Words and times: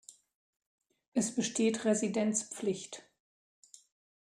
Es 1.13 1.29
besteht 1.35 1.83
Residenzpflicht. 1.85 3.03